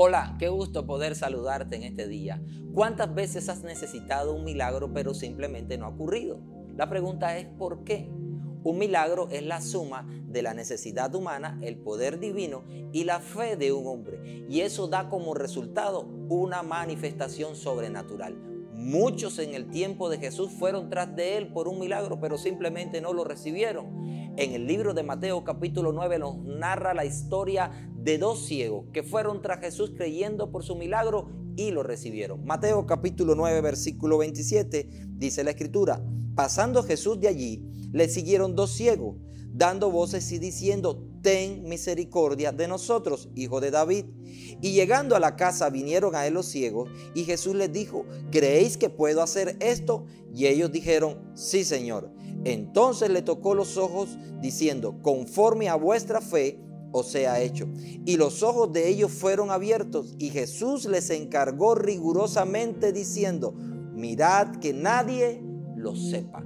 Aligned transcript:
Hola, 0.00 0.36
qué 0.38 0.48
gusto 0.48 0.86
poder 0.86 1.16
saludarte 1.16 1.74
en 1.74 1.82
este 1.82 2.06
día. 2.06 2.40
¿Cuántas 2.72 3.12
veces 3.12 3.48
has 3.48 3.64
necesitado 3.64 4.32
un 4.32 4.44
milagro 4.44 4.92
pero 4.92 5.12
simplemente 5.12 5.76
no 5.76 5.86
ha 5.86 5.88
ocurrido? 5.88 6.38
La 6.76 6.88
pregunta 6.88 7.36
es 7.36 7.46
¿por 7.46 7.82
qué? 7.82 8.08
Un 8.62 8.78
milagro 8.78 9.28
es 9.28 9.42
la 9.42 9.60
suma 9.60 10.06
de 10.28 10.42
la 10.42 10.54
necesidad 10.54 11.12
humana, 11.16 11.58
el 11.62 11.78
poder 11.78 12.20
divino 12.20 12.62
y 12.92 13.02
la 13.02 13.18
fe 13.18 13.56
de 13.56 13.72
un 13.72 13.88
hombre. 13.88 14.46
Y 14.48 14.60
eso 14.60 14.86
da 14.86 15.08
como 15.08 15.34
resultado 15.34 16.02
una 16.28 16.62
manifestación 16.62 17.56
sobrenatural. 17.56 18.36
Muchos 18.78 19.40
en 19.40 19.54
el 19.54 19.70
tiempo 19.70 20.08
de 20.08 20.18
Jesús 20.18 20.52
fueron 20.52 20.88
tras 20.88 21.14
de 21.16 21.36
él 21.36 21.48
por 21.48 21.66
un 21.66 21.80
milagro, 21.80 22.20
pero 22.20 22.38
simplemente 22.38 23.00
no 23.00 23.12
lo 23.12 23.24
recibieron. 23.24 23.86
En 24.36 24.52
el 24.52 24.68
libro 24.68 24.94
de 24.94 25.02
Mateo 25.02 25.42
capítulo 25.42 25.92
9 25.92 26.20
nos 26.20 26.38
narra 26.38 26.94
la 26.94 27.04
historia 27.04 27.72
de 27.96 28.18
dos 28.18 28.46
ciegos 28.46 28.86
que 28.92 29.02
fueron 29.02 29.42
tras 29.42 29.58
Jesús 29.58 29.94
creyendo 29.96 30.52
por 30.52 30.62
su 30.62 30.76
milagro 30.76 31.28
y 31.56 31.72
lo 31.72 31.82
recibieron. 31.82 32.44
Mateo 32.44 32.86
capítulo 32.86 33.34
9 33.34 33.60
versículo 33.62 34.16
27 34.16 34.88
dice 35.08 35.42
la 35.42 35.50
escritura, 35.50 36.00
pasando 36.36 36.84
Jesús 36.84 37.20
de 37.20 37.26
allí, 37.26 37.60
le 37.92 38.08
siguieron 38.08 38.54
dos 38.54 38.72
ciegos, 38.72 39.16
dando 39.52 39.90
voces 39.90 40.30
y 40.32 40.38
diciendo, 40.38 41.04
ten 41.22 41.64
misericordia 41.64 42.52
de 42.52 42.68
nosotros, 42.68 43.28
hijo 43.34 43.60
de 43.60 43.70
David. 43.70 44.04
Y 44.60 44.72
llegando 44.72 45.16
a 45.16 45.20
la 45.20 45.36
casa 45.36 45.70
vinieron 45.70 46.14
a 46.14 46.26
él 46.26 46.34
los 46.34 46.46
ciegos, 46.46 46.90
y 47.14 47.24
Jesús 47.24 47.54
les 47.54 47.72
dijo, 47.72 48.04
¿creéis 48.30 48.76
que 48.76 48.90
puedo 48.90 49.22
hacer 49.22 49.56
esto? 49.60 50.06
Y 50.34 50.46
ellos 50.46 50.70
dijeron, 50.70 51.32
sí, 51.34 51.64
Señor. 51.64 52.12
Entonces 52.44 53.10
le 53.10 53.22
tocó 53.22 53.54
los 53.54 53.76
ojos, 53.76 54.16
diciendo, 54.40 55.00
conforme 55.02 55.68
a 55.68 55.74
vuestra 55.74 56.20
fe, 56.20 56.60
os 56.92 57.08
sea 57.08 57.40
hecho. 57.40 57.68
Y 58.06 58.16
los 58.16 58.42
ojos 58.42 58.72
de 58.72 58.88
ellos 58.88 59.12
fueron 59.12 59.50
abiertos, 59.50 60.14
y 60.18 60.30
Jesús 60.30 60.84
les 60.86 61.10
encargó 61.10 61.74
rigurosamente, 61.74 62.92
diciendo, 62.92 63.52
mirad 63.52 64.56
que 64.56 64.72
nadie 64.72 65.42
lo 65.76 65.96
sepa. 65.96 66.44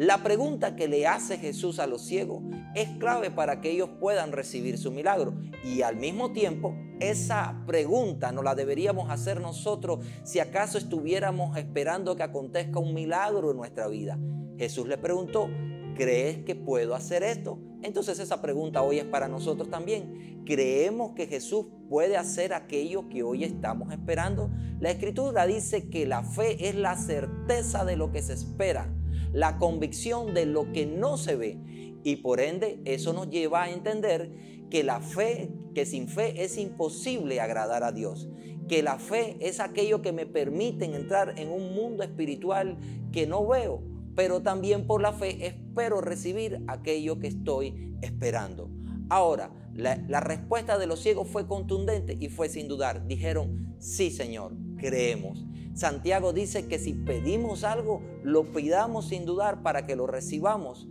La 0.00 0.22
pregunta 0.22 0.76
que 0.76 0.88
le 0.88 1.06
hace 1.06 1.36
Jesús 1.36 1.78
a 1.78 1.86
los 1.86 2.00
ciegos 2.00 2.42
es 2.74 2.88
clave 2.96 3.30
para 3.30 3.60
que 3.60 3.70
ellos 3.70 3.90
puedan 4.00 4.32
recibir 4.32 4.78
su 4.78 4.90
milagro. 4.90 5.34
Y 5.62 5.82
al 5.82 5.96
mismo 5.96 6.32
tiempo, 6.32 6.74
esa 7.00 7.62
pregunta 7.66 8.32
no 8.32 8.42
la 8.42 8.54
deberíamos 8.54 9.10
hacer 9.10 9.42
nosotros 9.42 10.02
si 10.24 10.38
acaso 10.38 10.78
estuviéramos 10.78 11.54
esperando 11.58 12.16
que 12.16 12.22
acontezca 12.22 12.78
un 12.78 12.94
milagro 12.94 13.50
en 13.50 13.58
nuestra 13.58 13.88
vida. 13.88 14.18
Jesús 14.56 14.88
le 14.88 14.96
preguntó, 14.96 15.50
¿crees 15.96 16.44
que 16.44 16.54
puedo 16.54 16.94
hacer 16.94 17.22
esto? 17.22 17.58
Entonces 17.82 18.18
esa 18.20 18.40
pregunta 18.40 18.80
hoy 18.80 19.00
es 19.00 19.04
para 19.04 19.28
nosotros 19.28 19.68
también. 19.68 20.44
¿Creemos 20.46 21.12
que 21.12 21.26
Jesús 21.26 21.66
puede 21.90 22.16
hacer 22.16 22.54
aquello 22.54 23.10
que 23.10 23.22
hoy 23.22 23.44
estamos 23.44 23.92
esperando? 23.92 24.48
La 24.80 24.92
escritura 24.92 25.44
dice 25.46 25.90
que 25.90 26.06
la 26.06 26.22
fe 26.22 26.70
es 26.70 26.74
la 26.74 26.96
certeza 26.96 27.84
de 27.84 27.96
lo 27.96 28.10
que 28.10 28.22
se 28.22 28.32
espera 28.32 28.90
la 29.32 29.58
convicción 29.58 30.34
de 30.34 30.46
lo 30.46 30.72
que 30.72 30.86
no 30.86 31.16
se 31.16 31.36
ve. 31.36 31.58
Y 32.02 32.16
por 32.16 32.40
ende, 32.40 32.80
eso 32.84 33.12
nos 33.12 33.28
lleva 33.30 33.64
a 33.64 33.70
entender 33.70 34.30
que 34.70 34.84
la 34.84 35.00
fe, 35.00 35.50
que 35.74 35.84
sin 35.84 36.08
fe 36.08 36.42
es 36.42 36.56
imposible 36.56 37.40
agradar 37.40 37.82
a 37.82 37.92
Dios. 37.92 38.28
Que 38.68 38.82
la 38.82 38.98
fe 38.98 39.36
es 39.40 39.60
aquello 39.60 40.00
que 40.00 40.12
me 40.12 40.26
permite 40.26 40.84
entrar 40.84 41.38
en 41.38 41.50
un 41.50 41.74
mundo 41.74 42.02
espiritual 42.02 42.78
que 43.12 43.26
no 43.26 43.46
veo, 43.46 43.82
pero 44.14 44.42
también 44.42 44.86
por 44.86 45.02
la 45.02 45.12
fe 45.12 45.46
espero 45.46 46.00
recibir 46.00 46.62
aquello 46.68 47.18
que 47.18 47.26
estoy 47.26 47.94
esperando. 48.00 48.70
Ahora, 49.08 49.52
la, 49.74 49.96
la, 50.08 50.20
respuesta 50.20 50.78
de 50.78 50.86
los 50.86 51.00
ciegos 51.00 51.28
fue 51.28 51.48
contundente 51.48 52.16
y 52.20 52.28
fue 52.28 52.48
sin 52.48 52.68
dudar. 52.68 53.06
Dijeron, 53.08 53.74
sí 53.80 54.10
Señor, 54.10 54.54
creemos. 54.78 55.44
Santiago 55.80 56.34
dice 56.34 56.68
que 56.68 56.78
si 56.78 56.92
pedimos 56.92 57.64
algo, 57.64 58.02
lo 58.22 58.52
pidamos 58.52 59.08
sin 59.08 59.24
dudar 59.24 59.62
para 59.62 59.86
que 59.86 59.96
lo 59.96 60.06
recibamos. 60.06 60.86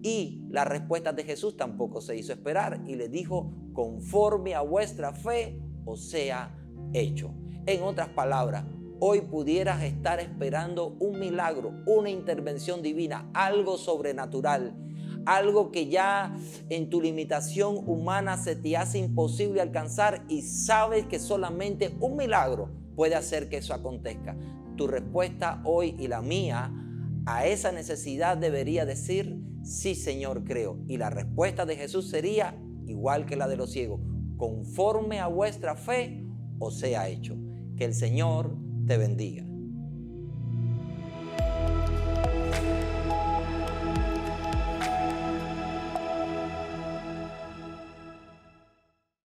Y 0.00 0.44
la 0.48 0.64
respuesta 0.64 1.12
de 1.12 1.24
Jesús 1.24 1.56
tampoco 1.56 2.00
se 2.00 2.16
hizo 2.16 2.32
esperar 2.32 2.80
y 2.86 2.94
le 2.94 3.08
dijo, 3.08 3.52
conforme 3.72 4.54
a 4.54 4.60
vuestra 4.60 5.12
fe 5.12 5.60
o 5.84 5.96
sea 5.96 6.56
hecho. 6.92 7.34
En 7.66 7.82
otras 7.82 8.10
palabras, 8.10 8.64
hoy 9.00 9.22
pudieras 9.22 9.82
estar 9.82 10.20
esperando 10.20 10.94
un 11.00 11.18
milagro, 11.18 11.72
una 11.84 12.08
intervención 12.08 12.80
divina, 12.80 13.28
algo 13.34 13.76
sobrenatural, 13.76 14.72
algo 15.26 15.72
que 15.72 15.88
ya 15.88 16.32
en 16.68 16.88
tu 16.90 17.00
limitación 17.00 17.76
humana 17.88 18.36
se 18.36 18.54
te 18.54 18.76
hace 18.76 18.98
imposible 18.98 19.60
alcanzar 19.60 20.24
y 20.28 20.42
sabes 20.42 21.06
que 21.06 21.18
solamente 21.18 21.96
un 21.98 22.14
milagro 22.14 22.86
puede 22.98 23.14
hacer 23.14 23.48
que 23.48 23.58
eso 23.58 23.74
acontezca. 23.74 24.36
Tu 24.76 24.88
respuesta 24.88 25.62
hoy 25.64 25.94
y 26.00 26.08
la 26.08 26.20
mía 26.20 26.72
a 27.26 27.46
esa 27.46 27.70
necesidad 27.70 28.36
debería 28.36 28.84
decir, 28.84 29.40
sí 29.62 29.94
Señor, 29.94 30.42
creo. 30.42 30.80
Y 30.88 30.96
la 30.96 31.08
respuesta 31.08 31.64
de 31.64 31.76
Jesús 31.76 32.10
sería 32.10 32.60
igual 32.88 33.24
que 33.24 33.36
la 33.36 33.46
de 33.46 33.56
los 33.56 33.70
ciegos, 33.70 34.00
conforme 34.36 35.20
a 35.20 35.28
vuestra 35.28 35.76
fe 35.76 36.26
os 36.58 36.80
sea 36.80 37.08
hecho. 37.08 37.36
Que 37.76 37.84
el 37.84 37.94
Señor 37.94 38.58
te 38.88 38.96
bendiga. 38.96 39.44